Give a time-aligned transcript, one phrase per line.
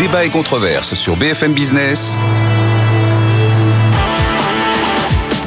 [0.00, 2.18] Débat et controverse sur BFM Business.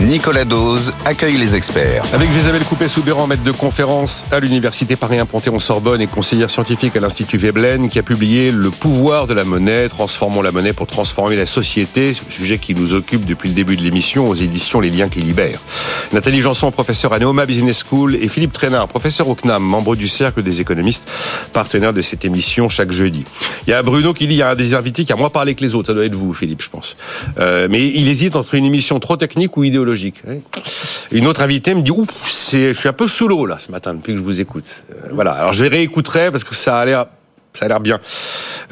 [0.04, 2.04] Nicolas Dose accueille les experts.
[2.13, 7.88] Avec Isabelle Coupé-Soubéran, maître de conférence à l'Université Paris-Panthéon-Sorbonne et conseillère scientifique à l'Institut Veblen,
[7.88, 12.12] qui a publié Le pouvoir de la monnaie, transformons la monnaie pour transformer la société,
[12.29, 15.62] sujet qui nous occupe depuis le début de l'émission aux éditions Les Liens qui libèrent.
[16.12, 20.09] Nathalie Janson, professeure à Neoma Business School et Philippe Trainard, professeur au CNAM, membre du
[20.09, 21.09] Cercle des économistes,
[21.54, 23.23] partenaire de cette émission chaque jeudi.
[23.67, 25.29] Il y a Bruno qui dit, il y a un des invités qui a moins
[25.29, 26.98] parlé que les autres, ça doit être vous Philippe, je pense.
[27.40, 29.92] Euh, mais il hésite entre une émission trop technique ou idéologique
[31.11, 33.93] une autre invitée me dit Ouh, je suis un peu sous l'eau là ce matin
[33.93, 34.85] depuis que je vous écoute.
[34.91, 35.31] Euh, voilà.
[35.31, 37.05] Alors je réécouterai parce que ça a l'air
[37.53, 37.99] ça a l'air bien.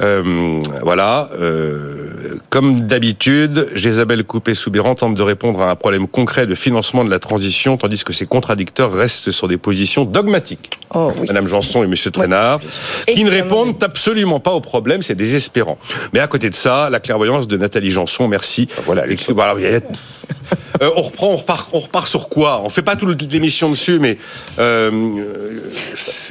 [0.01, 1.29] Euh, voilà.
[1.39, 7.09] Euh, comme d'habitude, Isabelle Coupé-Soubirant tente de répondre à un problème concret de financement de
[7.09, 10.71] la transition, tandis que ses contradicteurs restent sur des positions dogmatiques.
[10.93, 12.59] Oh, Madame Janson et Monsieur Trainard,
[13.07, 15.77] qui ne répondent absolument pas au problème, c'est désespérant.
[16.13, 18.67] Mais à côté de ça, la clairvoyance de Nathalie Janson, merci.
[18.85, 19.03] Voilà.
[19.29, 19.53] voilà
[20.81, 22.61] euh, on reprend, on repart, on repart sur quoi?
[22.63, 24.17] On fait pas toute l'émission dessus, mais
[24.57, 24.89] euh,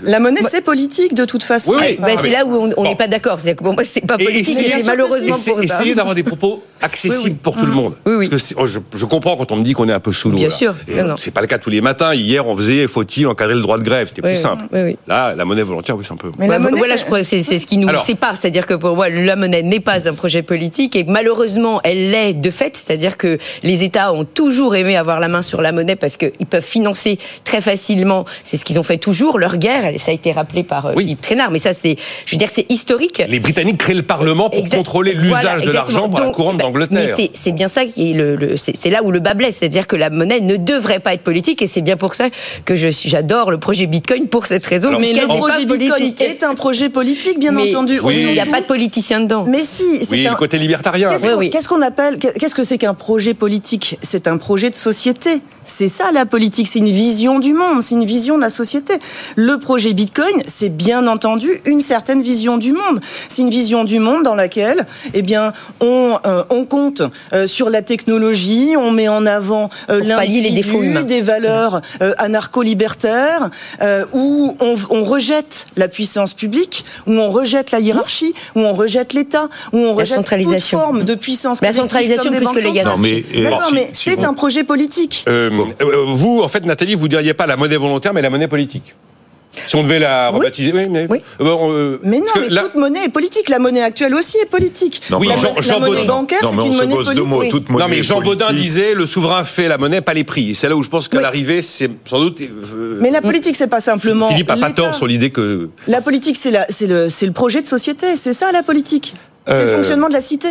[0.03, 1.75] la monnaie c'est politique de toute façon.
[1.79, 3.39] Oui, ben, c'est là où on n'est pas d'accord.
[3.39, 5.63] C'est-à-dire que pour moi c'est pas politique, c'est malheureusement pour ça.
[5.63, 7.95] Essayez d'avoir des propos accessibles pour tout le monde.
[8.05, 10.39] Parce que oh, je, comprends quand on me dit qu'on est un peu sous l'eau.
[10.39, 10.75] Bien sûr.
[11.19, 12.15] C'est pas le cas tous les matins.
[12.15, 14.09] Hier, on faisait faut-il encadrer le droit de grève?
[14.09, 14.65] C'était plus simple.
[15.07, 16.33] Là, la monnaie volontaire, oui, c'est un peu.
[16.39, 18.37] Mais voilà, c'est ce qui nous sépare.
[18.37, 22.35] C'est-à-dire que pour moi, la monnaie n'est pas un projet politique et malheureusement, elle l'est
[22.35, 22.77] de fait.
[22.77, 26.47] C'est-à-dire que les États ont toujours aimé avoir la main sur la monnaie parce qu'ils
[26.49, 28.25] peuvent financer très facilement.
[28.43, 29.93] C'est ce qu'ils ont fait toujours leur guerre.
[29.99, 32.65] Ça a été rappelé par euh, Philippe Trainard, mais ça, c'est, je veux dire, c'est
[32.71, 33.23] historique.
[33.29, 37.15] Les Britanniques créent le Parlement pour contrôler l'usage de l'argent par la couronne d'Angleterre.
[37.19, 39.97] Mais c'est bien ça qui est le, c'est là où le bas blesse, c'est-à-dire que
[39.97, 42.29] la monnaie ne devrait pas être politique, et c'est bien pour ça
[42.65, 44.99] que je j'adore le projet Bitcoin pour cette raison.
[44.99, 48.01] mais le projet Bitcoin est un projet politique, bien entendu.
[48.09, 49.45] Il n'y a pas de politicien dedans.
[49.47, 51.11] Mais si, c'est oui, le côté libertarien.
[51.51, 53.99] Qu'est-ce qu'on appelle Qu'est-ce que c'est qu'un projet politique?
[54.01, 55.43] C'est un projet de société.
[55.71, 58.95] C'est ça la politique, c'est une vision du monde, c'est une vision de la société.
[59.37, 63.01] Le projet Bitcoin, c'est bien entendu une certaine vision du monde.
[63.29, 67.03] C'est une vision du monde dans laquelle, eh bien, on, euh, on compte
[67.33, 73.51] euh, sur la technologie, on met en avant euh, l'individu, des valeurs euh, anarcho-libertaires,
[74.13, 79.13] où on, on, rejette la puissance publique, où on rejette la hiérarchie, où on rejette
[79.13, 81.63] l'État, où on rejette toute forme de puissance.
[81.63, 83.25] La centralisation plus que les Non, mais,
[83.73, 85.25] mais c'est un projet politique.
[85.29, 85.51] Euh,
[86.09, 88.95] vous, en fait, Nathalie, vous diriez pas la monnaie volontaire, mais la monnaie politique.
[89.67, 91.19] Si on devait la rebaptiser, oui, mais, oui.
[91.41, 93.49] Euh, euh, mais non, mais toute monnaie est politique.
[93.49, 95.03] La monnaie actuelle aussi est politique.
[95.11, 97.69] Non, oui, la, Jean, Jean monnaie bancaire, c'est une monnaie politique.
[97.69, 100.55] non, mais Jean Baudin disait le souverain fait la monnaie, pas les prix.
[100.55, 102.41] C'est là où je pense qu'à l'arrivée, c'est sans doute.
[103.01, 104.29] mais la politique, c'est pas simplement.
[104.29, 105.69] Philippe a pas tort sur l'idée que.
[105.89, 108.17] La politique, c'est le, le projet de société.
[108.17, 109.15] C'est ça la politique.
[109.49, 110.49] C'est le fonctionnement de la cité.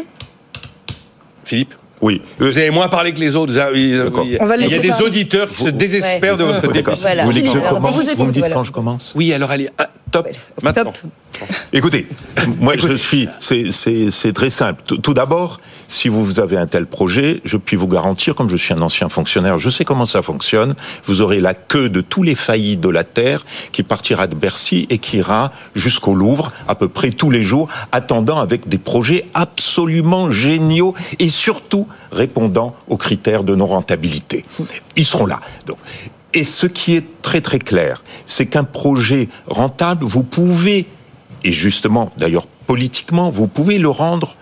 [1.45, 2.21] Philippe oui.
[2.39, 3.53] Vous avez moins parlé que les autres.
[3.75, 7.09] Il y a des auditeurs qui se désespèrent de votre déficit.
[7.19, 9.69] Vous voulez que je commence Vous me dites quand je commence Oui, alors allez,
[10.09, 10.27] top,
[10.61, 10.93] maintenant.
[11.71, 12.07] Écoutez,
[12.59, 14.83] moi je suis, c'est très simple.
[14.83, 18.73] Tout d'abord, si vous avez un tel projet, je puis vous garantir, comme je suis
[18.73, 20.75] un ancien fonctionnaire, je sais comment ça fonctionne.
[21.05, 24.87] Vous aurez la queue de tous les faillis de la terre qui partira de Bercy
[24.89, 29.25] et qui ira jusqu'au Louvre à peu près tous les jours, attendant avec des projets
[29.33, 34.45] absolument géniaux et surtout répondant aux critères de non-rentabilité.
[34.95, 35.39] Ils seront là.
[35.65, 35.77] Donc,
[36.33, 40.87] et ce qui est très très clair, c'est qu'un projet rentable, vous pouvez,
[41.43, 44.35] et justement d'ailleurs politiquement, vous pouvez le rendre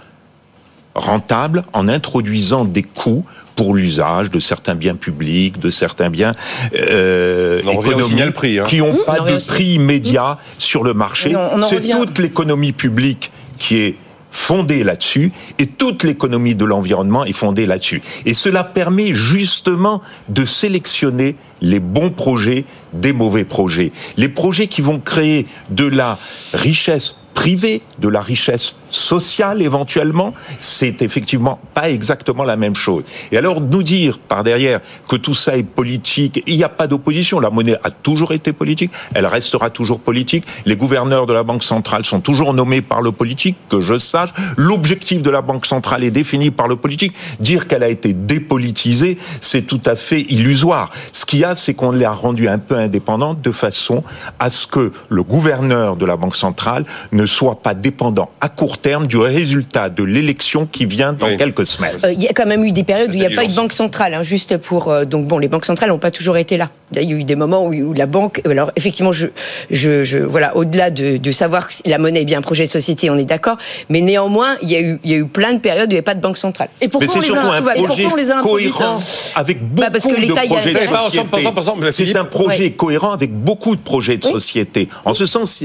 [0.96, 3.24] rentable en introduisant des coûts
[3.56, 6.34] pour l'usage de certains biens publics, de certains biens
[6.75, 8.66] euh, économiques prix, hein.
[8.68, 11.34] qui n'ont pas de prix immédiat sur le marché.
[11.69, 13.96] C'est toute l'économie publique qui est
[14.31, 18.01] fondée là-dessus et toute l'économie de l'environnement est fondée là-dessus.
[18.25, 23.91] Et cela permet justement de sélectionner les bons projets des mauvais projets.
[24.15, 26.19] Les projets qui vont créer de la
[26.53, 33.04] richesse privée, de la richesse sociale éventuellement, c'est effectivement pas exactement la même chose.
[33.31, 36.88] Et alors nous dire par derrière que tout ça est politique, il n'y a pas
[36.88, 37.39] d'opposition.
[37.39, 40.45] La monnaie a toujours été politique, elle restera toujours politique.
[40.66, 44.30] Les gouverneurs de la Banque centrale sont toujours nommés par le politique, que je sache.
[44.56, 47.13] L'objectif de la Banque centrale est défini par le politique.
[47.40, 50.90] Dire qu'elle a été dépolitisée, c'est tout à fait illusoire.
[51.12, 54.04] Ce qu'il y a, c'est qu'on l'a rendue un peu indépendante de façon
[54.40, 58.76] à ce que le gouverneur de la Banque centrale ne soit pas dépendant à court
[58.77, 61.97] terme du résultat de l'élection qui vient dans quelques semaines.
[62.03, 63.47] Euh, il y a quand même eu des périodes où il n'y a pas eu
[63.47, 64.89] de banque centrale, hein, juste pour...
[64.89, 66.69] Euh, donc bon, les banques centrales n'ont pas toujours été là.
[66.95, 69.27] il y a eu des moments où, la banque, alors effectivement, je,
[69.71, 72.69] je, je voilà, au-delà de, de, savoir que la monnaie est bien un projet de
[72.69, 73.57] société, on est d'accord,
[73.89, 75.95] mais néanmoins, il y a eu, il y a eu plein de périodes où il
[75.95, 76.69] n'y avait pas de banque centrale.
[76.81, 79.01] Et pourquoi, on les, a, un projet on les a cohérent
[79.35, 83.75] avec beaucoup bah parce que de projets de société C'est un projet cohérent avec beaucoup
[83.75, 84.88] de projets de société.
[85.06, 85.63] En ce sens,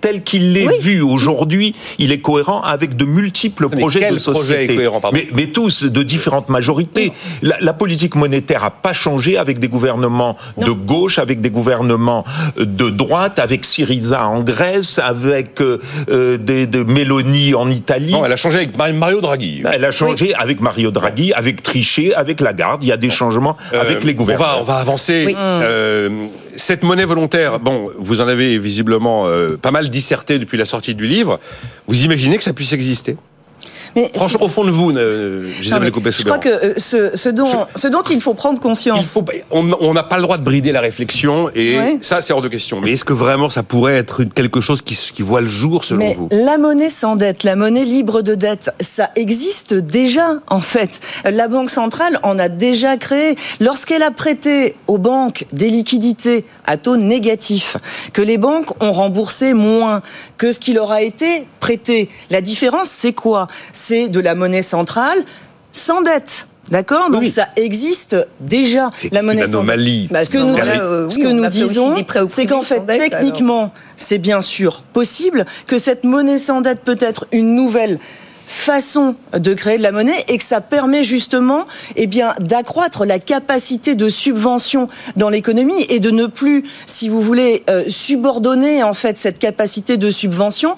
[0.00, 4.76] tel qu'il est vu aujourd'hui, il est cohérent avec de multiples projets de société.
[4.76, 7.12] Cohérent, mais, mais, tous de différentes majorités.
[7.42, 12.24] La, la politique monétaire n'a pas changé avec des gouvernements de gauche, avec des gouvernements
[12.56, 15.78] de droite, avec Syriza en Grèce, avec euh,
[16.10, 18.12] euh, des, de Mélanie en Italie.
[18.12, 19.62] Non, elle a changé avec Mario Draghi.
[19.72, 22.82] Elle a changé avec Mario Draghi, avec Trichet, avec Lagarde.
[22.82, 24.60] Il y a des changements euh, avec les gouvernements.
[24.60, 25.34] On va, on va avancer.
[26.60, 29.26] Cette monnaie volontaire, bon, vous en avez visiblement
[29.60, 31.40] pas mal disserté depuis la sortie du livre.
[31.86, 33.16] Vous imaginez que ça puisse exister?
[33.96, 34.90] Mais Franchement, au fond de vous,
[35.60, 39.18] Gisèle Je crois que euh, ce, ce, dont, ce dont il faut prendre conscience.
[39.50, 42.80] on n'a pas le droit de brider la réflexion et ça, c'est hors de question.
[42.80, 45.98] Mais est-ce que vraiment ça pourrait être quelque chose qui, qui voit le jour selon
[45.98, 50.60] Mais vous La monnaie sans dette, la monnaie libre de dette, ça existe déjà en
[50.60, 51.00] fait.
[51.24, 53.34] La Banque centrale en a déjà créé.
[53.60, 57.76] Lorsqu'elle a prêté aux banques des liquidités à taux négatif,
[58.12, 60.02] que les banques ont remboursé moins
[60.36, 62.08] que ce qui leur a été prêté.
[62.30, 63.46] La différence, c'est quoi?
[63.80, 65.24] C'est de la monnaie centrale
[65.72, 66.46] sans dette.
[66.70, 69.82] D'accord Donc ça existe déjà, la monnaie centrale.
[70.10, 70.56] Bah, ce que nous,
[71.10, 71.94] ce que nous disons,
[72.28, 77.26] c'est qu'en fait, techniquement, c'est bien sûr possible que cette monnaie sans dette peut être
[77.32, 77.98] une nouvelle
[78.50, 83.20] façon de créer de la monnaie et que ça permet justement eh bien d'accroître la
[83.20, 88.92] capacité de subvention dans l'économie et de ne plus si vous voulez euh, subordonner en
[88.92, 90.74] fait cette capacité de subvention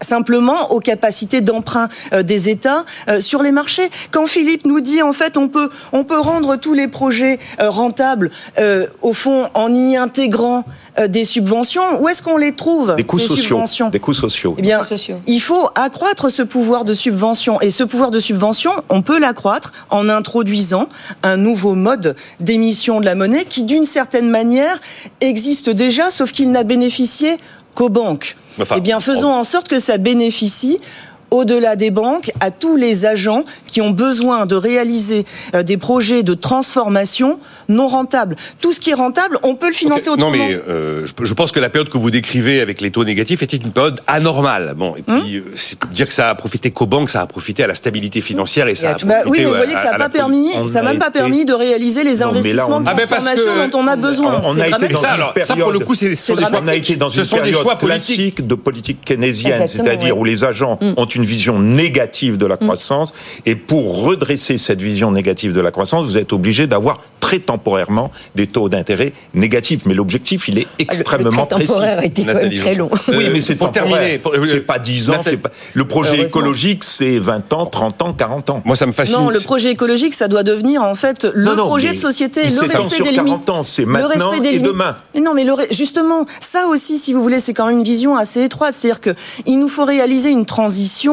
[0.00, 3.88] simplement aux capacités d'emprunt euh, des États euh, sur les marchés.
[4.10, 7.70] Quand Philippe nous dit en fait on peut on peut rendre tous les projets euh,
[7.70, 8.30] rentables
[9.02, 10.64] au fond en y intégrant
[11.08, 13.36] des subventions, où est-ce qu'on les trouve Des coûts sociaux.
[13.36, 14.54] Subventions des coûts sociaux.
[14.58, 14.82] Eh bien,
[15.26, 19.72] il faut accroître ce pouvoir de subvention et ce pouvoir de subvention, on peut l'accroître
[19.90, 20.88] en introduisant
[21.22, 24.80] un nouveau mode d'émission de la monnaie qui d'une certaine manière
[25.20, 27.36] existe déjà sauf qu'il n'a bénéficié
[27.74, 28.36] qu'aux banques
[28.76, 30.78] eh bien, faisons en sorte que ça bénéficie
[31.30, 35.24] au-delà des banques, à tous les agents qui ont besoin de réaliser
[35.54, 37.38] euh, des projets de transformation
[37.68, 38.36] non rentables.
[38.60, 40.30] Tout ce qui est rentable, on peut le financer autrement.
[40.30, 43.42] Non, mais euh, je pense que la période que vous décrivez avec les taux négatifs
[43.42, 44.74] était une période anormale.
[44.76, 47.64] Bon, et puis hum euh, dire que ça a profité qu'aux banques, ça a profité
[47.64, 49.98] à la stabilité financière et ça a bah, Oui, mais vous voyez que ça n'a
[49.98, 53.78] pas permis, ça n'a même pas permis de réaliser les investissements de ah, transformation dont
[53.78, 54.40] on a besoin.
[54.44, 56.36] On, a été ça, alors, ça, pour le coup, c'est des choix.
[56.62, 60.94] On a été dans une période classique de politique keynésienne, c'est-à-dire où les agents hum.
[60.96, 63.12] ont une vision négative de la croissance.
[63.44, 68.12] Et pour redresser cette vision négative de la croissance, vous êtes obligé d'avoir très temporairement
[68.36, 69.80] des taux d'intérêt négatifs.
[69.84, 71.66] Mais l'objectif, il est ah, extrêmement le, précis.
[71.66, 72.24] Temporaire été
[72.56, 72.88] très long.
[73.08, 74.20] oui, mais c'est pour terminer.
[74.44, 75.20] C'est pas 10 ans.
[75.42, 75.50] Pas...
[75.74, 78.62] Le projet écologique, c'est 20 ans, 30 ans, 40 ans.
[78.64, 79.16] Moi, ça me fascine.
[79.16, 83.02] Non, le projet écologique, ça doit devenir en fait le projet de société, le respect
[83.02, 83.50] des limites.
[83.64, 84.94] c'est maintenant et demain.
[85.20, 88.74] non, mais justement, ça aussi, si vous voulez, c'est quand même une vision assez étroite.
[88.74, 89.10] C'est-à-dire que
[89.46, 91.05] il nous faut réaliser une transition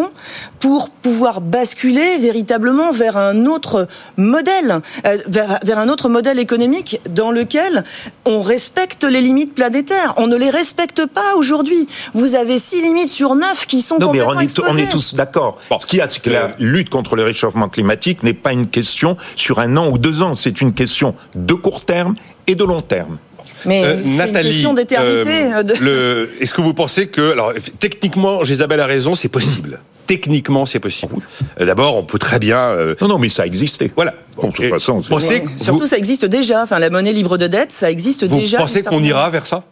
[0.59, 3.87] pour pouvoir basculer véritablement vers un autre
[4.17, 7.83] modèle, euh, vers, vers, un autre modèle économique dans lequel
[8.25, 10.13] on respecte les limites planétaires.
[10.17, 11.87] On ne les respecte pas aujourd'hui.
[12.13, 14.91] Vous avez six limites sur neuf qui sont non, complètement mais on est, on est
[14.91, 15.57] tous d'accord.
[15.79, 18.67] Ce qu'il y a, c'est que la lutte contre le réchauffement climatique n'est pas une
[18.67, 20.35] question sur un an ou deux ans.
[20.35, 22.15] C'est une question de court terme
[22.47, 23.17] et de long terme.
[23.65, 25.51] Mais euh, c'est une question d'éternité.
[25.81, 29.81] Euh, est-ce que vous pensez que, alors techniquement, Isabelle a raison, c'est possible.
[30.05, 31.15] Techniquement, c'est possible.
[31.59, 32.75] Euh, d'abord, on peut très bien.
[33.01, 33.91] Non, non, mais ça existait.
[33.95, 34.13] Voilà.
[34.41, 36.63] de toute façon, surtout, ça existe déjà.
[36.63, 38.57] Enfin, la monnaie libre de dette, ça existe déjà.
[38.57, 39.63] Vous pensez qu'on ira vers ça?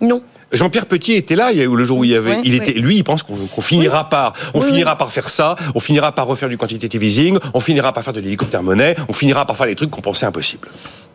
[0.00, 0.22] Non.
[0.52, 2.38] Jean-Pierre Petit était là le jour où il y avait.
[2.44, 6.12] il était, lui, il pense qu'on finira par, on finira par faire ça, on finira
[6.12, 9.56] par refaire du quantitative easing, on finira par faire de l'hélicoptère monnaie, on finira par
[9.56, 10.68] faire des trucs qu'on pensait impossibles.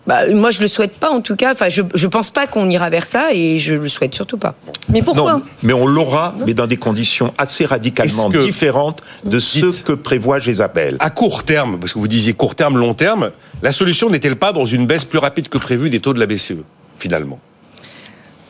[0.08, 1.52] Bah, moi, je le souhaite pas, en tout cas.
[1.52, 4.56] Enfin, je, je pense pas qu'on ira vers ça et je le souhaite surtout pas.
[4.88, 9.92] Mais pourquoi Mais on l'aura, mais dans des conditions assez radicalement différentes de ce que
[9.92, 10.96] prévoit Isabelle.
[11.00, 14.54] À court terme, parce que vous disiez court terme, long terme, la solution n'est-elle pas
[14.54, 16.54] dans une baisse plus rapide que prévu des taux de la BCE,
[16.98, 17.40] finalement?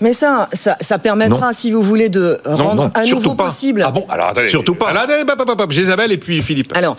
[0.02, 3.84] Mais ça, ça, ça permettra, si vous voulez, de rendre à nouveau possible.
[3.86, 4.50] Ah bon Alors attendez.
[4.50, 4.90] Surtout pas.
[4.90, 6.76] Alors, attendez, pop, pop, Isabelle et puis Philippe.
[6.76, 6.96] Alors,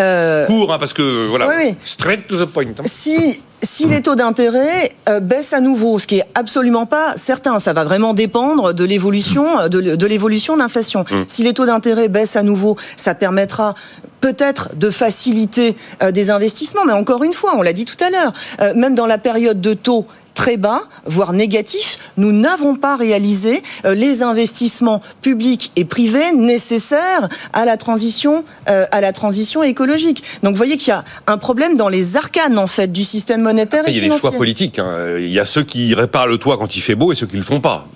[0.00, 0.46] euh...
[0.46, 1.76] court, hein, parce que voilà, oui, oui.
[1.84, 2.64] straight to the point.
[2.64, 2.82] Hein.
[2.84, 7.60] Si si les taux d'intérêt euh, baissent à nouveau, ce qui est absolument pas certain,
[7.60, 11.04] ça va vraiment dépendre de l'évolution de, de l'évolution de l'inflation.
[11.08, 11.22] Mm.
[11.28, 13.74] Si les taux d'intérêt baissent à nouveau, ça permettra
[14.20, 18.10] peut-être de faciliter euh, des investissements, mais encore une fois, on l'a dit tout à
[18.10, 21.98] l'heure, euh, même dans la période de taux très bas, voire négatif.
[22.16, 28.86] Nous n'avons pas réalisé euh, les investissements publics et privés nécessaires à la transition, euh,
[28.90, 30.22] à la transition écologique.
[30.42, 33.42] Donc, vous voyez qu'il y a un problème dans les arcanes en fait du système
[33.42, 34.00] monétaire et financier.
[34.00, 34.78] Il y a des choix politiques.
[34.78, 35.16] Hein.
[35.18, 37.36] Il y a ceux qui réparent le toit quand il fait beau et ceux qui
[37.36, 37.86] le font pas.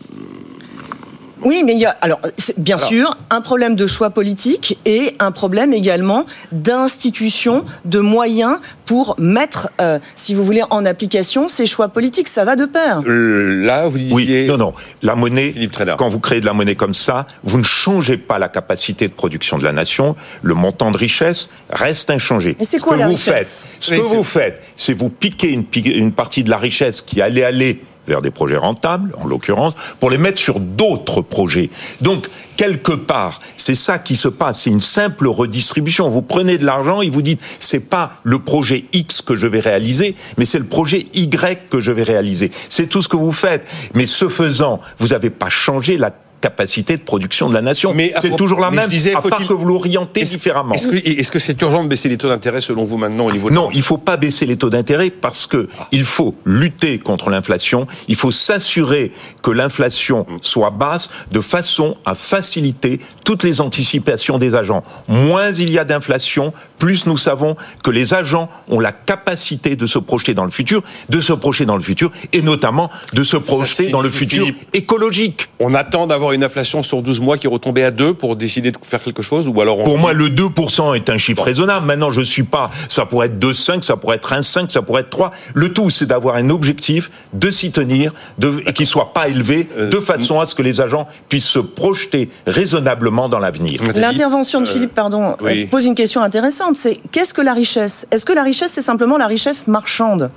[1.47, 2.21] Oui, mais il y a alors
[2.57, 9.15] bien sûr un problème de choix politique et un problème également d'institution, de moyens pour
[9.19, 12.27] mettre, euh, si vous voulez, en application ces choix politiques.
[12.27, 13.01] Ça va de pair.
[13.07, 14.15] Euh, là, vous disiez...
[14.43, 14.73] Oui, non, non.
[15.03, 15.55] La monnaie,
[15.97, 19.13] quand vous créez de la monnaie comme ça, vous ne changez pas la capacité de
[19.13, 20.17] production de la nation.
[20.43, 22.57] Le montant de richesse reste inchangé.
[22.59, 23.67] Mais c'est quoi la richesse?
[23.79, 27.45] Ce que vous faites, c'est vous piquer une, une partie de la richesse qui allait
[27.45, 31.71] aller vers des projets rentables, en l'occurrence, pour les mettre sur d'autres projets.
[32.01, 36.09] Donc, quelque part, c'est ça qui se passe, c'est une simple redistribution.
[36.09, 39.61] Vous prenez de l'argent et vous dites, c'est pas le projet X que je vais
[39.61, 42.51] réaliser, mais c'est le projet Y que je vais réaliser.
[42.69, 43.67] C'est tout ce que vous faites.
[43.95, 47.95] Mais ce faisant, vous n'avez pas changé la capacité de production de la nation.
[47.95, 50.75] Mais c'est toujours la même, disais, à part que vous l'orientez différemment.
[50.75, 53.55] Est-ce que c'est urgent de baisser les taux d'intérêt selon vous maintenant au niveau de
[53.55, 57.31] Non, il ne faut pas baisser les taux d'intérêt parce que il faut lutter contre
[57.31, 57.87] l'inflation.
[58.09, 59.13] Il faut s'assurer
[59.43, 64.83] que l'inflation soit basse de façon à faciliter toutes les anticipations des agents.
[65.09, 69.87] Moins il y a d'inflation, plus nous savons que les agents ont la capacité de
[69.87, 73.37] se projeter dans le futur, de se projeter dans le futur et notamment de se
[73.37, 75.49] projeter dans le futur écologique.
[75.59, 78.79] On attend d'avoir une inflation sur 12 mois qui retombée à 2 pour décider de
[78.83, 81.87] faire quelque chose ou alors Pour moi, le 2% est un chiffre raisonnable.
[81.87, 85.11] Maintenant, je suis pas, ça pourrait être 2,5, ça pourrait être 1,5, ça pourrait être
[85.11, 85.31] 3.
[85.55, 89.89] Le tout, c'est d'avoir un objectif, de s'y tenir, de, qui soit pas élevé, euh,
[89.89, 93.81] de façon à ce que les agents puissent se projeter raisonnablement dans l'avenir.
[93.95, 95.37] L'intervention de euh, Philippe, pardon,
[95.71, 96.77] pose une question intéressante.
[96.77, 98.07] C'est qu'est-ce que la richesse?
[98.11, 100.31] Est-ce que la richesse, c'est simplement la richesse marchande?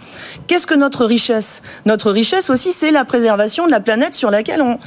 [0.48, 1.62] Qu'est-ce que notre richesse?
[1.86, 4.78] Notre richesse aussi, c'est la préservation de la planète sur laquelle on,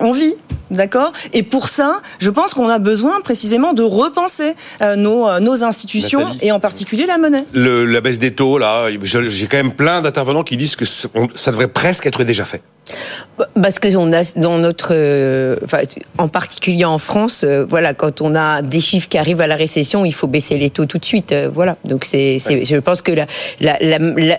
[0.00, 0.34] on vit.
[0.70, 1.12] D'accord?
[1.32, 5.64] Et pour ça, je pense qu'on a besoin précisément de repenser euh, nos, euh, nos
[5.64, 7.44] institutions et en particulier la monnaie.
[7.54, 11.68] la baisse des taux, là, j'ai quand même plein d'intervenants qui disent que ça devrait
[11.68, 12.60] presque être déjà fait.
[13.60, 15.80] Parce que on a dans notre, euh, enfin,
[16.18, 19.54] en particulier en France, euh, voilà, quand on a des chiffres qui arrivent à la
[19.54, 21.76] récession, il faut baisser les taux tout de suite, euh, voilà.
[21.84, 23.12] Donc c'est, je pense que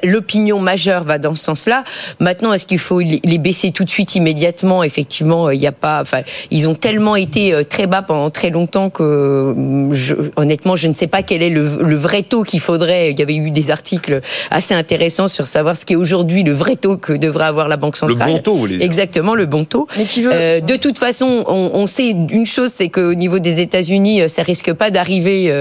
[0.03, 1.83] l'opinion majeure va dans ce sens-là.
[2.19, 4.83] Maintenant, est-ce qu'il faut les baisser tout de suite, immédiatement?
[4.83, 8.89] Effectivement, il n'y a pas, enfin, ils ont tellement été très bas pendant très longtemps
[8.89, 9.55] que,
[9.91, 13.11] je, honnêtement, je ne sais pas quel est le, le vrai taux qu'il faudrait.
[13.11, 16.53] Il y avait eu des articles assez intéressants sur savoir ce qui est aujourd'hui le
[16.53, 18.38] vrai taux que devrait avoir la banque centrale.
[18.81, 19.87] Exactement, le bon taux.
[20.17, 24.43] Euh, de toute façon, on, sait une chose, c'est qu'au niveau des États-Unis, euh, ça
[24.43, 25.51] risque pas d'arriver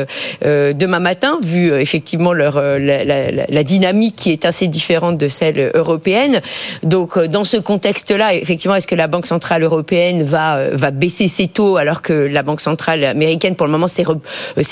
[0.44, 6.40] euh, demain matin, vu effectivement leur la, dynamique qui est assez différente de celle européenne.
[6.82, 11.48] Donc, dans ce contexte-là, effectivement, est-ce que la Banque centrale européenne va va baisser ses
[11.48, 14.04] taux alors que la Banque centrale américaine, pour le moment, s'est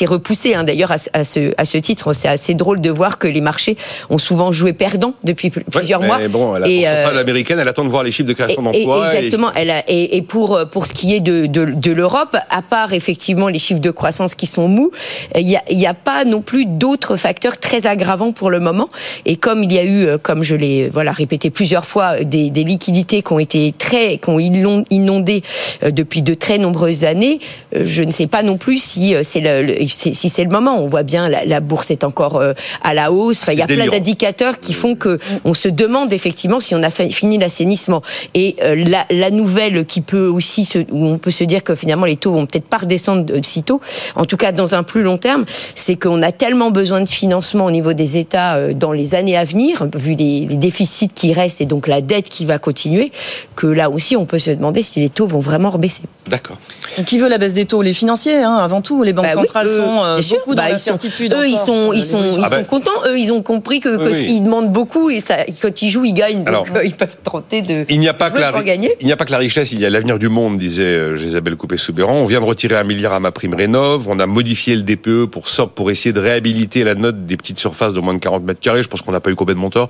[0.06, 0.54] repoussée.
[0.54, 0.64] Hein.
[0.64, 3.76] D'ailleurs, à, ce à ce titre, c'est assez drôle de voir que les marchés
[4.10, 6.18] ont souvent joué perdant depuis plusieurs mois.
[6.28, 9.14] Bon, la Banque centrale américaine, elle attend de voir les chiffres de création d'emplois.
[9.14, 9.50] Exactement.
[9.54, 9.60] Et...
[9.60, 13.48] Elle a, et, pour pour ce qui est de, de, de l'Europe, à part effectivement
[13.48, 14.90] les chiffres de croissance qui sont mous,
[15.34, 18.88] il n'y a, y a pas non plus d'autres facteurs très aggravants pour le moment.
[19.24, 22.50] Et comme il y a eu, euh, comme je l'ai voilà répété plusieurs fois, des,
[22.50, 25.42] des, liquidités qui ont été très, qui ont inondé
[25.82, 27.38] euh, depuis de très nombreuses années,
[27.74, 30.78] euh, je ne sais pas non plus si c'est le, si c'est le moment.
[30.78, 32.42] On voit bien la, la bourse est encore
[32.82, 33.42] à la hausse.
[33.42, 36.82] Enfin, il y a plein d'indicateurs qui font que on se demande effectivement si on
[36.82, 37.85] a fini l'assainissement.
[38.34, 41.74] Et euh, la, la, nouvelle qui peut aussi se, où on peut se dire que
[41.74, 43.80] finalement les taux vont peut-être pas redescendre de sitôt,
[44.14, 47.66] en tout cas dans un plus long terme, c'est qu'on a tellement besoin de financement
[47.66, 51.32] au niveau des États euh, dans les années à venir, vu les, les, déficits qui
[51.32, 53.12] restent et donc la dette qui va continuer,
[53.54, 56.02] que là aussi on peut se demander si les taux vont vraiment rebaisser.
[56.28, 56.56] D'accord.
[57.04, 57.82] Qui veut la baisse des taux?
[57.82, 59.02] Les financiers, hein, avant tout.
[59.02, 61.34] Les banques bah centrales sont euh, beaucoup bah, dans l'incertitude.
[61.34, 62.64] Eux, ils sont, ils sont, ils ah sont bah.
[62.64, 63.04] contents.
[63.06, 66.14] Eux, ils ont compris que, que s'ils demandent beaucoup et ça, quand ils jouent, ils
[66.14, 66.44] gagnent.
[66.44, 67.92] Donc, ils peuvent tenter de.
[67.92, 68.52] Il n'y a pas que la,
[69.00, 71.18] il n'y a pas que la richesse, il y a l'avenir du monde, disait euh,
[71.18, 72.14] Isabelle Coupé-Soubéran.
[72.14, 74.08] On vient de retirer un milliard à ma prime rénov.
[74.08, 77.94] On a modifié le DPE pour pour essayer de réhabiliter la note des petites surfaces
[77.94, 78.82] de moins de 40 mètres carrés.
[78.82, 79.88] Je pense qu'on n'a pas eu complètement tort.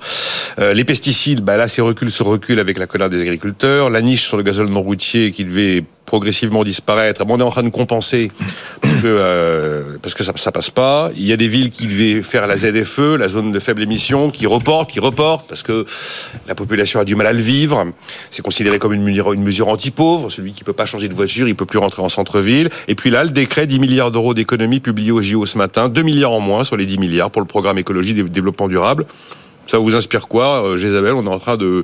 [0.59, 3.89] Euh, les pesticides, bah là, c'est recul sur recul avec la colère des agriculteurs.
[3.89, 7.21] La niche sur le gazole non routier qui devait progressivement disparaître.
[7.27, 8.31] On est en train de compenser
[8.81, 11.11] parce que, euh, parce que ça, ça passe pas.
[11.15, 14.31] Il y a des villes qui devaient faire la ZFE, la zone de faible émission,
[14.31, 15.85] qui reportent, qui reportent parce que
[16.47, 17.85] la population a du mal à le vivre.
[18.31, 20.31] C'est considéré comme une mesure, anti-pauvre.
[20.31, 22.69] Celui qui peut pas changer de voiture, il peut plus rentrer en centre-ville.
[22.87, 26.01] Et puis là, le décret 10 milliards d'euros d'économie publié au JO ce matin, 2
[26.03, 29.05] milliards en moins sur les 10 milliards pour le programme écologie et développement durable
[29.67, 31.83] Ça vous inspire quoi, euh, Isabelle On est en train de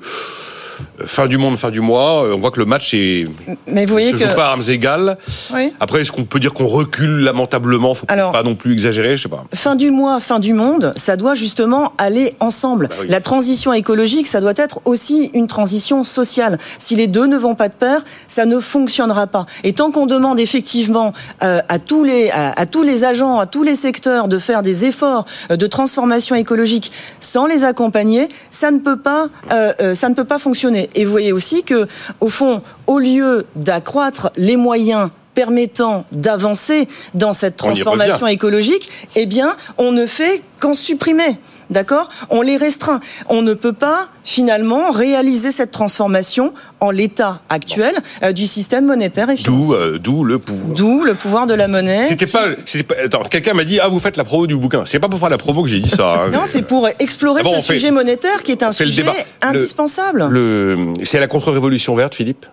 [1.06, 2.24] fin du monde, fin du mois.
[2.34, 3.26] On voit que le match est.
[3.68, 4.28] Mais vous voyez se que.
[4.28, 5.18] joue pas à armes égales.
[5.54, 5.74] Oui.
[5.80, 7.94] Après, est-ce qu'on peut dire qu'on recule lamentablement?
[7.94, 9.44] Faut Alors, pas non plus exagérer, je sais pas.
[9.54, 12.90] Fin du mois, fin du monde, ça doit justement aller ensemble.
[12.90, 16.58] Bah la transition écologique, ça doit être aussi une transition sociale.
[16.80, 19.46] Si les deux ne vont pas de pair, ça ne fonctionnera pas.
[19.64, 21.14] Et tant qu'on demande effectivement
[21.44, 24.86] euh, à tous les à, tous les agents, à tous les secteurs de faire des
[24.86, 30.10] efforts euh, de transformation écologique sans les accompagner, ça ne peut pas euh, euh ça
[30.10, 30.63] ne peut pas fonctionner.
[30.96, 31.88] Et vous voyez aussi que,
[32.20, 39.56] au fond, au lieu d'accroître les moyens permettant d'avancer dans cette transformation écologique, eh bien,
[39.78, 41.38] on ne fait qu'en supprimer.
[41.70, 43.00] D'accord On les restreint.
[43.30, 47.94] On ne peut pas finalement réaliser cette transformation en l'état actuel
[48.24, 49.76] euh, du système monétaire et financier.
[49.76, 50.76] Euh, d'où le pouvoir.
[50.76, 52.06] D'où le pouvoir de la monnaie.
[52.08, 52.48] C'était pas,
[52.88, 52.96] pas.
[53.06, 54.84] Attends, quelqu'un m'a dit ah vous faites la promo du bouquin.
[54.86, 56.14] C'est pas pour faire la promo que j'ai dit ça.
[56.14, 59.06] Hein, non, c'est pour explorer ah ce sujet monétaire qui est un sujet
[59.42, 60.28] indispensable.
[60.30, 62.46] Le, c'est la contre-révolution verte, Philippe?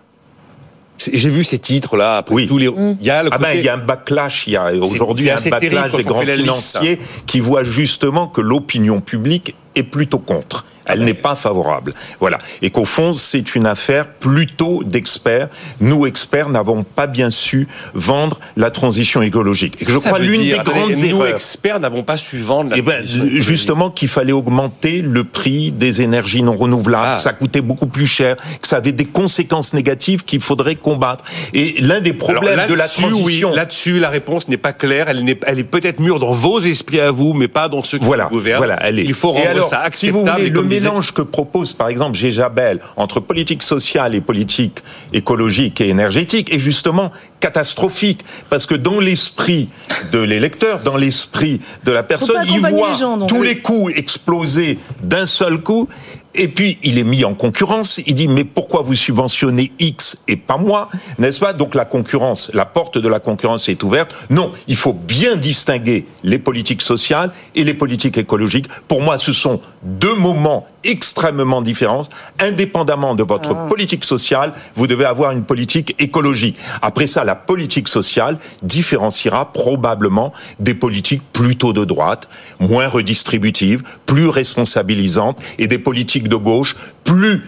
[1.11, 2.17] J'ai vu ces titres là.
[2.17, 2.47] Après oui.
[2.47, 2.69] tous les...
[2.99, 4.45] Il y a le ah ben, il y a un backlash.
[4.47, 9.55] Il y a aujourd'hui un backlash des grands financiers qui voient justement que l'opinion publique
[9.75, 10.65] est plutôt contre.
[10.85, 11.93] Elle n'est pas favorable.
[12.19, 12.39] Voilà.
[12.61, 15.49] Et qu'au fond, c'est une affaire plutôt d'experts.
[15.79, 19.77] Nous, experts, n'avons pas bien su vendre la transition écologique.
[19.79, 21.19] je crois l'une des grandes erreurs.
[21.19, 25.71] Nous, experts, n'avons pas su vendre la eh ben, Justement, qu'il fallait augmenter le prix
[25.71, 27.15] des énergies non renouvelables, ah.
[27.17, 31.23] que ça coûtait beaucoup plus cher, que ça avait des conséquences négatives qu'il faudrait combattre.
[31.53, 33.49] Et l'un des problèmes de la transition...
[33.49, 35.09] Oui, là-dessus, la réponse n'est pas claire.
[35.09, 37.99] Elle, est, elle est peut-être mûre dans vos esprits à vous, mais pas dans ceux
[37.99, 38.57] qui voilà, vous gouvernent.
[38.57, 39.03] Voilà, elle est.
[39.03, 40.41] Il faut rendre ça acceptable.
[40.41, 44.79] Si mélange que propose par exemple Géjabel entre politique sociale et politique
[45.13, 49.69] écologique et énergétique est justement catastrophique parce que dans l'esprit
[50.11, 52.93] de l'électeur, dans l'esprit de la personne, il voit
[53.27, 55.89] tous les coûts exploser d'un seul coup
[56.33, 57.99] et puis, il est mis en concurrence.
[58.05, 61.53] Il dit, mais pourquoi vous subventionnez X et pas moi N'est-ce pas?
[61.53, 64.15] Donc la concurrence, la porte de la concurrence est ouverte.
[64.29, 68.67] Non, il faut bien distinguer les politiques sociales et les politiques écologiques.
[68.87, 72.03] Pour moi, ce sont deux moments extrêmement différents.
[72.39, 73.67] Indépendamment de votre ah.
[73.69, 76.57] politique sociale, vous devez avoir une politique écologique.
[76.81, 82.27] Après ça, la politique sociale différenciera probablement des politiques plutôt de droite,
[82.59, 87.43] moins redistributives, plus responsabilisantes et des politiques de gauche plus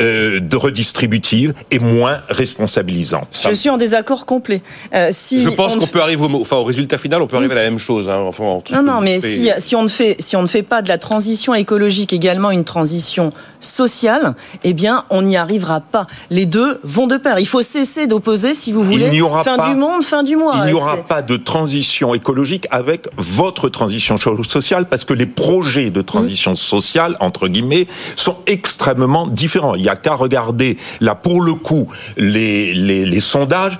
[0.00, 3.28] euh, de redistributive et moins responsabilisante.
[3.48, 4.62] Je suis en désaccord complet.
[4.94, 7.52] Euh, si je pense qu'on peut arriver au, enfin, au résultat final, on peut arriver
[7.52, 8.08] à la même chose.
[8.08, 10.82] Hein, enfin, non, non, mais si, si, on ne fait, si on ne fait pas
[10.82, 13.30] de la transition écologique également une transition
[13.60, 16.06] sociale, eh bien, on n'y arrivera pas.
[16.30, 17.38] Les deux vont de pair.
[17.38, 19.10] Il faut cesser d'opposer, si vous voulez,
[19.44, 20.56] fin du monde, fin du mois.
[20.64, 25.90] Il n'y aura pas de transition écologique avec votre transition sociale parce que les projets
[25.90, 31.54] de transition sociale, entre guillemets, sont extrêmement différents n'y a qu'à regarder, là, pour le
[31.54, 33.78] coup, les, les, sondages.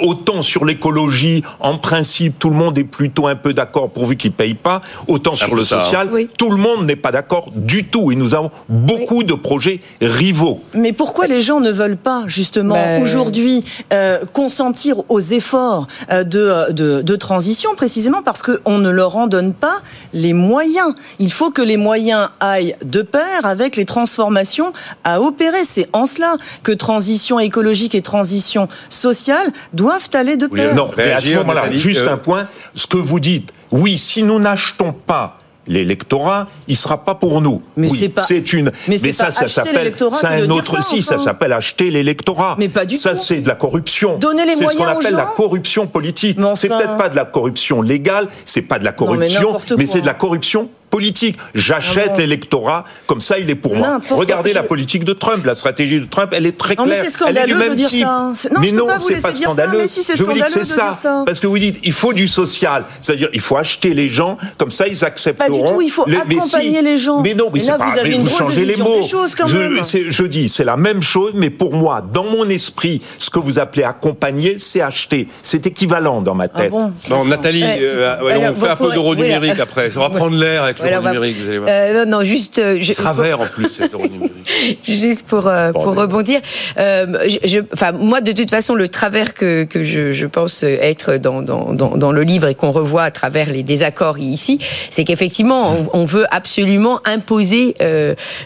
[0.00, 4.30] autant sur l'écologie, en principe, tout le monde est plutôt un peu d'accord pourvu qu'ils
[4.30, 4.80] ne payent pas.
[5.06, 8.12] Autant sur le social, tout le monde n'est pas d'accord du tout.
[8.12, 10.60] Et nous avons beaucoup de projets rivaux.
[10.74, 16.24] Mais pourquoi les gens ne veulent pas, justement, ben, aujourd'hui, euh, consentir aux efforts euh,
[16.24, 19.78] de, de, de, transition, précisément parce qu'on ne leur en donne pas
[20.12, 20.94] les moyens.
[21.18, 24.72] Il faut que les moyens aillent de pair avec les transformations
[25.04, 25.64] à opérer.
[25.64, 30.74] C'est en cela que transition écologique et transition sociale doivent aller de pair.
[30.74, 32.46] non, mais à ce moment-là, juste un point.
[32.74, 37.62] Ce que vous dites, oui, si nous n'achetons pas l'électorat, il sera pas pour nous.
[37.76, 38.22] Mais c'est pas.
[38.22, 38.72] C'est une.
[38.88, 39.92] Mais, ça, ça s'appelle.
[40.12, 40.82] C'est un autre.
[40.82, 42.56] si, ça s'appelle acheter l'électorat.
[42.58, 43.16] Mais pas du ça, tout.
[43.16, 44.16] Ça, c'est de la corruption.
[44.18, 46.38] Donner les moyens C'est ce qu'on appelle la corruption politique.
[46.56, 50.06] C'est peut-être pas de la corruption légale, c'est pas de la corruption, mais c'est de
[50.06, 51.36] la corruption politique.
[51.54, 54.00] J'achète ah l'électorat, comme ça il est pour moi.
[54.10, 56.86] Regardez la politique de Trump, la stratégie de Trump, elle est très claire.
[56.86, 58.48] Non, mais c'est scandaleux elle est de dire ça.
[58.50, 59.80] Non, mais non, c'est pas scandaleux.
[60.14, 60.92] je vous dis que c'est ça.
[61.26, 62.84] Parce que vous dites, il faut du social.
[63.00, 65.48] C'est-à-dire, il faut acheter les gens, comme ça ils accepteront.
[65.48, 67.20] Pas du tout, il faut accompagner les gens.
[67.22, 69.02] Mais non, mais, c'est pas, vous, vous changez les mots.
[69.02, 73.38] Je, je dis, c'est la même chose, mais pour moi, dans mon esprit, ce que
[73.38, 75.28] vous appelez accompagner, c'est acheter.
[75.42, 76.72] C'est équivalent dans ma ah tête.
[77.10, 78.16] Non, Nathalie, euh,
[78.52, 79.90] on fait un peu d'euro numérique après.
[79.90, 81.36] Ça va prendre l'air avec l'euro numérique.
[81.46, 82.58] Euh, non, non, juste.
[82.58, 84.32] Euh, je, sera vert en plus, cet euro numérique.
[84.84, 86.40] juste pour, euh, pour rebondir.
[86.76, 91.42] je, enfin, moi, de toute façon, le travers que, que je, je pense être dans,
[91.42, 94.58] dans, dans, dans le livre et qu'on revoit à travers les désaccords ici,
[94.90, 97.74] c'est qu'effectivement, on, on, veut absolument imposer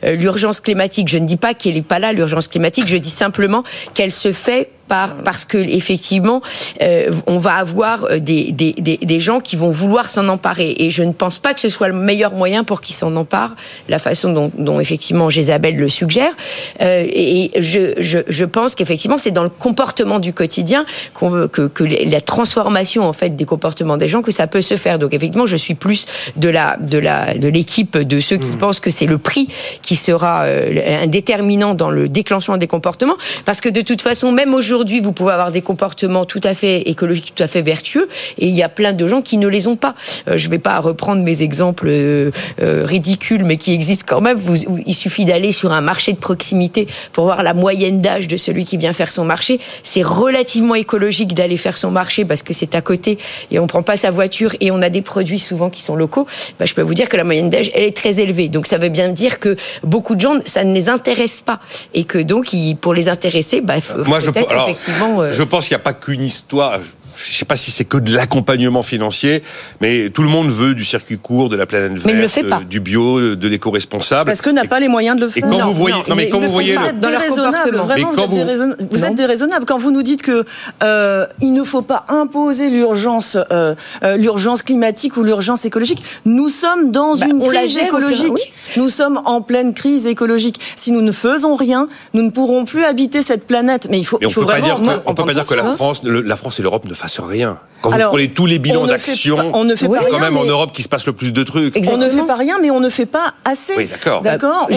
[0.04, 1.08] l'urgence climatique.
[1.08, 2.88] Je ne dis pas qu'elle n'est pas là, l'urgence climatique.
[2.88, 3.62] Je dis simplement
[3.94, 6.42] qu'elle se fait par, parce que effectivement,
[6.82, 10.74] euh, on va avoir euh, des, des, des, des gens qui vont vouloir s'en emparer.
[10.76, 13.56] Et je ne pense pas que ce soit le meilleur moyen pour qu'ils s'en emparent,
[13.88, 16.34] la façon dont, dont effectivement Jézabel le suggère.
[16.82, 21.84] Euh, et je, je, je pense qu'effectivement, c'est dans le comportement du quotidien que, que
[21.84, 24.98] la transformation en fait des comportements des gens que ça peut se faire.
[24.98, 26.04] Donc effectivement, je suis plus
[26.36, 28.58] de la de la de l'équipe de ceux qui mmh.
[28.58, 29.48] pensent que c'est le prix
[29.80, 34.32] qui sera euh, un déterminant dans le déclenchement des comportements, parce que de toute façon,
[34.32, 38.08] même aujourd'hui, vous pouvez avoir des comportements tout à fait écologiques, tout à fait vertueux,
[38.38, 39.94] et il y a plein de gens qui ne les ont pas.
[40.28, 44.36] Euh, je ne vais pas reprendre mes exemples euh, ridicules, mais qui existent quand même.
[44.36, 48.36] Vous, il suffit d'aller sur un marché de proximité pour voir la moyenne d'âge de
[48.36, 49.60] celui qui vient faire son marché.
[49.82, 53.18] C'est relativement écologique d'aller faire son marché parce que c'est à côté
[53.50, 56.26] et on prend pas sa voiture et on a des produits souvent qui sont locaux.
[56.58, 58.48] Bah, je peux vous dire que la moyenne d'âge elle est très élevée.
[58.48, 61.60] Donc ça veut bien dire que beaucoup de gens ça ne les intéresse pas
[61.94, 64.30] et que donc pour les intéresser, bah, Moi, je,
[64.64, 65.20] effectivement.
[65.20, 66.80] Euh, je pense qu'il n'y a pas qu'une histoire
[67.28, 69.42] je sais pas si c'est que de l'accompagnement financier,
[69.80, 73.34] mais tout le monde veut du circuit court, de la planète verte, euh, du bio,
[73.34, 74.30] de l'éco-responsable.
[74.30, 75.44] Parce que n'a pas les moyens de le faire.
[75.44, 78.82] Et quand vous voyez, non, mais quand vous voyez, vous êtes déraisonnable, vraiment, vous, êtes,
[78.90, 80.44] vous, êtes déraisonnable quand vous nous dites que
[80.82, 83.74] euh, il ne faut pas imposer l'urgence, euh,
[84.16, 86.02] l'urgence climatique ou l'urgence écologique.
[86.24, 88.52] Nous sommes dans bah, une crise écologique.
[88.76, 90.58] Nous sommes en pleine crise écologique.
[90.76, 93.88] Si nous ne faisons rien, nous ne pourrons plus habiter cette planète.
[93.90, 94.78] Mais il faut, il faut vraiment.
[95.06, 97.58] on peut pas dire que la France, la France et l'Europe ne fassent rien.
[97.82, 100.44] Quand vous prenez tous les bilans d'action, on ne fait pas, c'est quand même en
[100.44, 101.76] Europe qui se passe le plus de trucs.
[101.90, 103.74] On ne fait pas rien, mais on ne fait pas assez.
[103.76, 104.22] Oui, d'accord.
[104.22, 104.68] D'accord.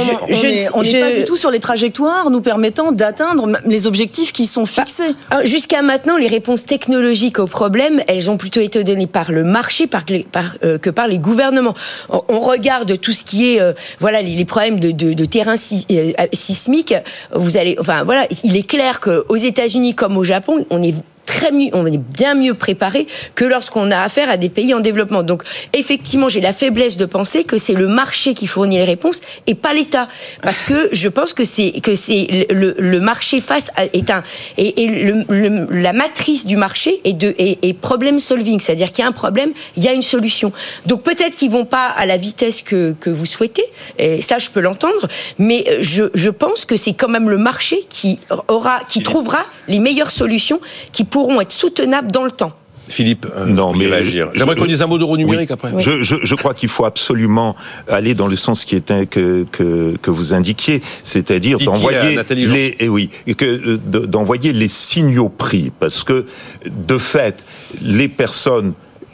[0.73, 4.63] On n'est pas du tout sur les trajectoires nous permettant d'atteindre les objectifs qui sont
[4.63, 5.15] bah, fixés.
[5.43, 9.87] Jusqu'à maintenant, les réponses technologiques aux problèmes, elles ont plutôt été données par le marché
[9.87, 10.03] par,
[10.63, 11.75] euh, que par les gouvernements.
[12.09, 16.93] On, regarde tout ce qui est, euh, voilà, les, problèmes de, de, terrain euh, sismique.
[17.33, 21.51] Vous allez, enfin voilà, il est clair qu'aux États-Unis comme au Japon, on est très
[21.51, 25.23] mieux, on est bien mieux préparé que lorsqu'on a affaire à des pays en développement.
[25.23, 29.21] Donc, effectivement, j'ai la faiblesse de penser que c'est le marché qui fournit les réponses
[29.47, 30.07] et pas l'État,
[30.41, 34.23] parce que je pense que c'est que c'est le, le, marché face à, est un
[34.57, 39.05] et, et le, la matrice du marché est de est, problem solving, c'est-à-dire qu'il y
[39.05, 40.51] a un problème, il y a une solution.
[40.85, 43.65] Donc peut-être qu'ils vont pas à la vitesse que que vous souhaitez,
[43.99, 45.07] et ça je peux l'entendre,
[45.37, 49.79] mais je je pense que c'est quand même le marché qui aura qui trouvera les
[49.79, 50.59] meilleures solutions
[50.91, 52.51] qui pourront être soutenables dans le temps.
[52.89, 54.31] Philippe, euh, non, mais réagir.
[54.33, 55.71] J'aimerais qu'on dise un mot d'euro numérique après.
[55.79, 57.55] Je, je, je, crois qu'il faut absolument
[57.87, 62.75] aller dans le sens qui était que que, que vous indiquiez, c'est-à-dire d'envoyer les et
[62.81, 66.25] eh oui, que euh, d'envoyer les signaux prix, parce que
[66.65, 67.45] de fait,
[67.81, 68.73] les personnes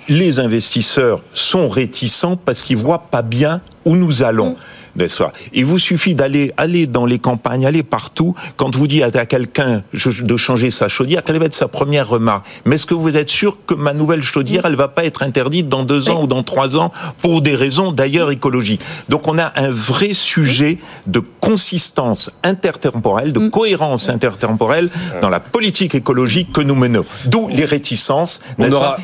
[0.10, 4.56] les investisseurs sont réticents parce qu'ils voient pas bien où nous allons.
[4.96, 5.06] Mm.
[5.54, 8.36] Il vous suffit d'aller aller dans les campagnes, aller partout.
[8.58, 12.46] Quand vous dites à quelqu'un de changer sa chaudière, quelle va être sa première remarque?
[12.66, 15.70] Mais est-ce que vous êtes sûr que ma nouvelle chaudière, elle va pas être interdite
[15.70, 18.82] dans deux ans ou dans trois ans pour des raisons d'ailleurs écologiques?
[19.10, 20.78] Donc on a un vrai sujet
[21.08, 23.52] de consistance intertemporelle, de mm.
[23.52, 24.90] cohérence intertemporelle
[25.22, 27.06] dans la politique écologique que nous menons.
[27.26, 28.42] D'où les réticences.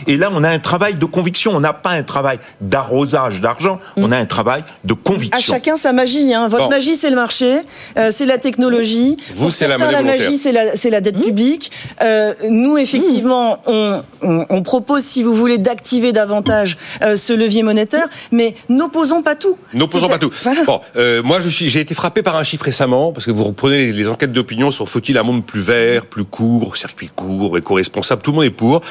[0.07, 1.55] Et là, on a un travail de conviction.
[1.55, 3.79] On n'a pas un travail d'arrosage d'argent.
[3.95, 5.53] On a un travail de conviction.
[5.53, 6.33] chacun sa magie.
[6.33, 6.47] Hein.
[6.47, 7.59] Votre magie, c'est le marché,
[7.97, 9.15] euh, c'est la technologie.
[9.35, 11.21] Vous, c'est la, la magie, c'est la, la, dette mmh.
[11.21, 11.71] publique.
[12.01, 17.63] Euh, nous, effectivement, on, on, on, propose, si vous voulez, d'activer davantage euh, ce levier
[17.63, 19.57] monétaire, mais n'opposons pas tout.
[19.73, 20.31] N'opposons pas tout.
[20.65, 23.43] Bon, euh, moi, je suis, j'ai été frappé par un chiffre récemment, parce que vous
[23.43, 27.57] reprenez les, les enquêtes d'opinion sur faut-il un monde plus vert, plus court, circuit court,
[27.57, 28.81] éco-responsable, tout le monde est pour.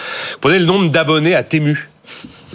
[0.40, 1.88] Prenez le nombre d'abonnés à Tému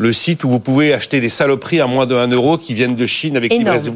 [0.01, 2.95] le site où vous pouvez acheter des saloperies à moins de 1 euro qui viennent
[2.95, 3.53] de Chine avec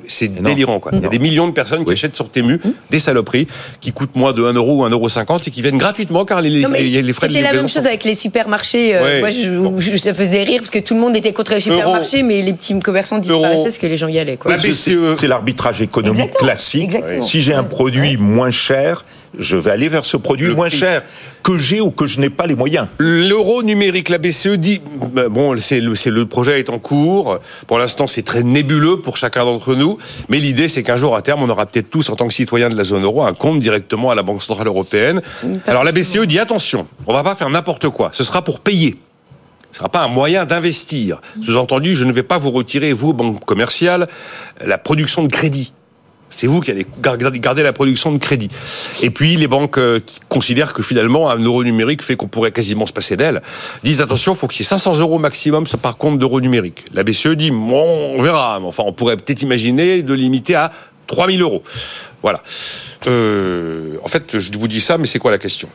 [0.07, 0.91] C'est délirant, quoi.
[0.93, 2.69] Il y a des millions de personnes qui achètent sur Temu mmh.
[2.91, 3.47] des saloperies
[3.81, 6.41] qui coûtent moins de 1 euro ou 1 euro 50 et qui viennent gratuitement car
[6.41, 8.95] les, les, les frais de C'était la même chose avec les supermarchés.
[8.95, 12.23] Euh, moi, je, ça faisait rire parce que tout le monde était contre les supermarchés,
[12.23, 14.55] mais les petits commerçants disparaissaient parce que les gens y allaient, quoi.
[14.59, 16.95] C'est l'arbitrage économique classique.
[17.21, 19.03] Si j'ai un produit moins cher,
[19.39, 21.03] je vais aller vers ce produit moins cher
[21.43, 22.87] que j'ai ou que je n'ai pas les moyens.
[22.97, 24.81] L'euro numérique, la BCE dit,
[25.13, 27.39] bah, bon, c'est le, le, projet est en cours.
[27.67, 29.97] Pour l'instant, c'est très nébuleux pour chacun d'entre nous.
[30.29, 32.69] Mais l'idée, c'est qu'un jour, à terme, on aura peut-être tous, en tant que citoyens
[32.69, 35.21] de la zone euro, un compte directement à la Banque Centrale Européenne.
[35.67, 38.09] Alors la BCE dit, attention, on va pas faire n'importe quoi.
[38.11, 38.97] Ce sera pour payer.
[39.71, 41.19] Ce ne sera pas un moyen d'investir.
[41.41, 44.07] Sous-entendu, je ne vais pas vous retirer, vous, banque commerciale,
[44.65, 45.73] la production de crédit.
[46.35, 48.49] C'est vous qui allez garder la production de crédit.
[49.01, 52.51] Et puis les banques euh, qui considèrent que finalement un euro numérique fait qu'on pourrait
[52.51, 53.41] quasiment se passer d'elle,
[53.85, 56.83] disent attention, il faut qu'il y ait 500 euros maximum par compte d'euros numérique.
[56.93, 60.73] La BCE dit on verra, enfin on pourrait peut-être imaginer de limiter à
[61.07, 61.63] 3000 euros.
[62.21, 62.43] Voilà.
[63.07, 65.69] Euh, en fait, je vous dis ça, mais c'est quoi la question?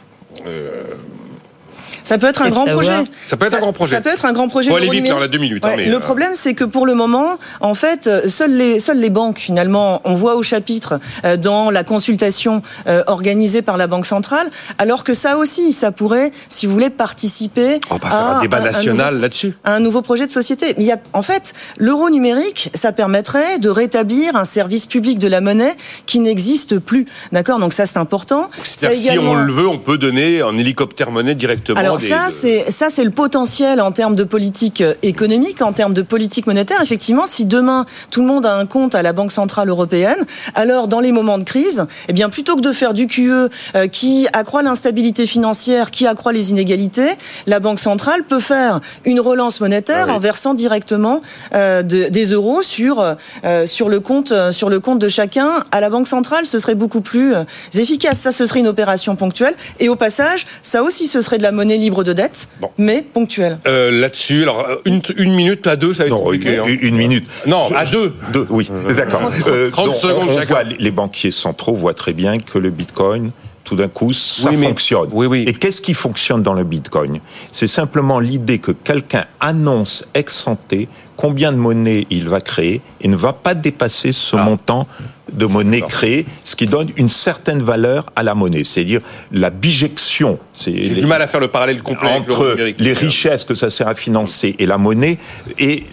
[2.10, 3.04] Ça peut être un grand projet.
[3.28, 3.94] Ça peut être un grand projet.
[3.94, 4.70] Ça peut être un grand projet.
[4.70, 5.64] Faut aller vite, on a deux minutes.
[5.64, 9.10] Hein, le euh, problème, c'est que pour le moment, en fait, seules les, seules les
[9.10, 14.06] banques, finalement, on voit au chapitre euh, dans la consultation euh, organisée par la Banque
[14.06, 18.18] centrale, alors que ça aussi, ça pourrait, si vous voulez, participer on va à faire
[18.18, 19.54] un débat national là-dessus.
[19.64, 20.74] Un nouveau projet de société.
[20.78, 25.20] Mais il y a, en fait, l'euro numérique, ça permettrait de rétablir un service public
[25.20, 27.06] de la monnaie qui n'existe plus.
[27.30, 27.60] D'accord?
[27.60, 28.50] Donc ça, c'est important.
[28.64, 33.04] Si on le veut, on peut donner un hélicoptère monnaie directement ça, c'est ça, c'est
[33.04, 36.80] le potentiel en termes de politique euh, économique, en termes de politique monétaire.
[36.82, 40.88] Effectivement, si demain tout le monde a un compte à la Banque centrale européenne, alors
[40.88, 44.26] dans les moments de crise, eh bien plutôt que de faire du QE euh, qui
[44.32, 47.10] accroît l'instabilité financière, qui accroît les inégalités,
[47.46, 51.20] la Banque centrale peut faire une relance monétaire ah en versant directement
[51.54, 53.16] euh, des euros sur
[53.64, 56.46] sur le compte sur le compte de chacun à la Banque centrale.
[56.46, 57.34] Ce serait beaucoup plus
[57.74, 58.18] efficace.
[58.18, 59.54] Ça, ce serait une opération ponctuelle.
[59.78, 62.48] Et au passage, ça aussi, ce serait de la monnaie libre de dette,
[62.78, 63.58] mais ponctuelle.
[63.66, 66.54] Euh, là-dessus, alors euh, une, une, minute, à deux, ça va être compliqué.
[66.54, 66.76] Une, hein.
[66.80, 67.26] une, minute.
[67.46, 68.14] Non, à deux.
[68.32, 69.20] deux oui, d'accord.
[69.20, 73.32] 30, euh, secondes on, Voit, les banquiers centraux voient très bien que le Bitcoin
[73.64, 75.08] tout d'un coup, ça fonctionne.
[75.12, 75.44] Oui, oui.
[75.46, 77.20] Et qu'est-ce qui fonctionne dans le Bitcoin?
[77.52, 83.06] C'est simplement l'idée que quelqu'un annonce ex santé combien de monnaie il va créer et
[83.06, 84.42] ne va pas dépasser ce ah.
[84.42, 84.88] montant
[85.32, 88.64] de monnaie créée, ce qui donne une certaine valeur à la monnaie.
[88.64, 89.00] C'est-à-dire
[89.32, 90.38] la bijection.
[90.64, 93.94] J'ai du mal à faire le parallèle complet entre les richesses que ça sert à
[93.94, 95.18] financer et la monnaie
[95.58, 95.84] et,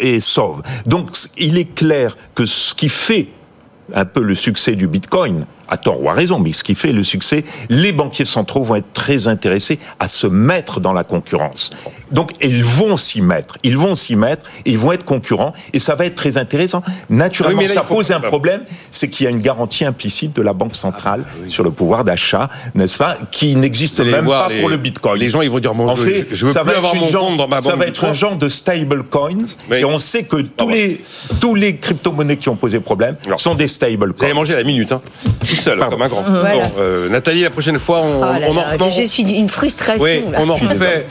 [0.00, 0.62] et sauve.
[0.86, 3.28] Donc il est clair que ce qui fait
[3.94, 6.92] un peu le succès du Bitcoin, à tort ou à raison, mais ce qui fait
[6.92, 11.70] le succès, les banquiers centraux vont être très intéressés à se mettre dans la concurrence.
[12.10, 15.78] Donc, ils vont s'y mettre, ils vont s'y mettre, et ils vont être concurrents, et
[15.78, 16.82] ça va être très intéressant.
[17.08, 20.74] Naturellement, ça pose un problème, c'est qu'il y a une garantie implicite de la Banque
[20.74, 25.20] centrale ah, sur le pouvoir d'achat, n'est-ce pas, qui n'existe même pas pour le Bitcoin.
[25.20, 27.60] Les gens, ils vont dire, en fait, je veux plus avoir mon compte dans ma
[27.60, 31.00] banque Ça va être un genre de stable coins, et on sait que tous les,
[31.40, 34.16] tous les crypto-monnaies qui ont posé problème sont des stable coins.
[34.18, 35.00] Vous avez mangé la minute, hein
[35.60, 36.24] seul, comme un grand.
[36.78, 38.90] Euh, Nathalie, la prochaine fois, on, oh en reprend.
[38.90, 40.04] Je suis une frustration.
[40.04, 41.06] Oui, on en refait.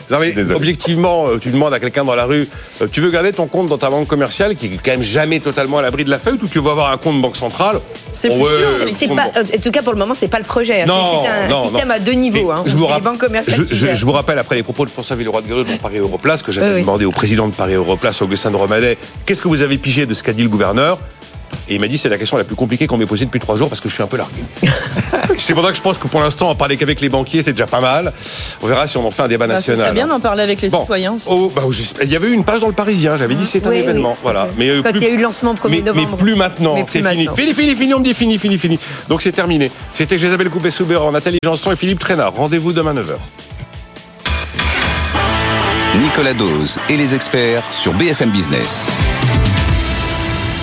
[0.53, 2.47] objectivement, euh, tu demandes à quelqu'un dans la rue,
[2.81, 5.39] euh, tu veux garder ton compte dans ta banque commerciale, qui est quand même jamais
[5.39, 7.79] totalement à l'abri de la feuille, ou tu veux avoir un compte banque centrale?
[8.11, 9.11] C'est plus sûr.
[9.11, 10.81] en tout cas, pour le moment, c'est pas le projet.
[10.81, 10.85] Hein.
[11.47, 12.51] C'est un système à deux niveaux.
[12.51, 12.63] Hein.
[12.65, 12.87] Je, vous
[13.71, 16.51] je, vous rappelle, après les propos de François Villeroy de Guerrero dans Paris Europlace, que
[16.51, 20.05] j'avais demandé au président de Paris Europlace, Augustin de Romadet, qu'est-ce que vous avez pigé
[20.05, 20.99] de ce qu'a dit le gouverneur?
[21.67, 23.55] Et il m'a dit c'est la question la plus compliquée qu'on m'ait posée depuis trois
[23.57, 24.41] jours parce que je suis un peu largué.
[25.37, 27.51] c'est pour ça que je pense que pour l'instant, en parler qu'avec les banquiers, c'est
[27.51, 28.13] déjà pas mal.
[28.61, 29.87] On verra si on en fait un débat bah, national.
[29.87, 31.27] C'est bien d'en parler avec les citoyens aussi.
[31.29, 31.61] Oh, bah,
[32.01, 34.15] il y avait eu une page dans le Parisien, j'avais dit c'est un événement.
[34.23, 34.47] Voilà.
[34.57, 36.07] Mais, euh, Quand il y a eu le lancement 1er novembre.
[36.11, 37.27] Mais plus maintenant, c'est fini.
[37.35, 38.79] Fini, fini, fini, on me dit fini, fini, fini.
[39.07, 39.71] Donc c'est terminé.
[39.95, 42.33] C'était Isabelle Coupé-Soubert, Nathalie Janson et Philippe Trainard.
[42.33, 43.17] Rendez-vous demain 9h.
[46.01, 48.85] Nicolas Dose et les experts sur BFM Business.